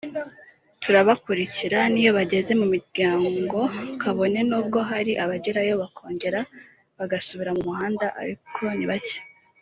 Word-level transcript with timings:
turabakurikira 0.81 1.79
n’iyo 1.91 2.11
bageze 2.17 2.51
mu 2.59 2.65
miryango 2.73 3.59
kabone 4.01 4.39
n’ubwo 4.49 4.79
hari 4.89 5.11
abagerayo 5.23 5.73
bakongera 5.81 6.39
bagasubira 6.97 7.51
mu 7.57 7.63
muhanda 7.69 8.05
ariko 8.21 8.61
ni 8.77 8.85
bacye” 8.91 9.19